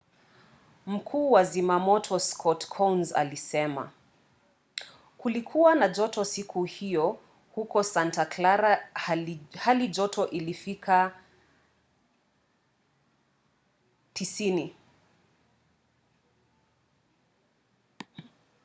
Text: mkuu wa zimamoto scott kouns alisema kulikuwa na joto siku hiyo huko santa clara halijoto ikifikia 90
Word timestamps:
mkuu 0.87 1.31
wa 1.31 1.43
zimamoto 1.43 2.19
scott 2.19 2.65
kouns 2.67 3.13
alisema 3.15 3.91
kulikuwa 5.17 5.75
na 5.75 5.87
joto 5.87 6.25
siku 6.25 6.63
hiyo 6.63 7.19
huko 7.55 7.83
santa 7.83 8.25
clara 8.25 8.89
halijoto 9.53 10.27
ikifikia 10.29 11.11
90 14.13 14.69